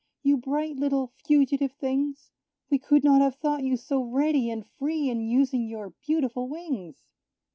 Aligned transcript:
You 0.23 0.37
bright 0.37 0.77
little 0.77 1.13
fugitive 1.27 1.73
things! 1.73 2.31
We 2.71 2.79
could 2.79 3.03
not 3.03 3.21
have 3.21 3.35
thought 3.35 3.63
you 3.63 3.77
so 3.77 4.01
ready 4.01 4.49
and 4.49 4.65
free 4.65 5.11
In 5.11 5.21
using 5.21 5.67
your 5.67 5.91
beautiful 5.91 6.47
wings. 6.49 7.03